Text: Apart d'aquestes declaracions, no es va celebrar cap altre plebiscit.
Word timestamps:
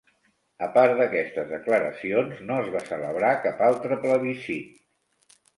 Apart 0.67 0.93
d'aquestes 1.01 1.51
declaracions, 1.51 2.41
no 2.49 2.57
es 2.63 2.73
va 2.77 2.83
celebrar 2.89 3.31
cap 3.47 3.63
altre 3.69 4.03
plebiscit. 4.07 4.85